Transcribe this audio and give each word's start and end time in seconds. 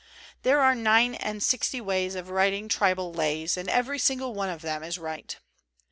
"There 0.41 0.59
are 0.61 0.73
nine 0.73 1.13
and 1.13 1.43
sixty 1.43 1.79
ways 1.79 2.15
of 2.15 2.31
writing 2.31 2.67
tribal 2.67 3.13
lays; 3.13 3.55
and 3.55 3.69
every 3.69 3.99
single 3.99 4.33
one 4.33 4.49
of 4.49 4.63
them 4.63 4.81
is 4.81 4.97
right." 4.97 5.37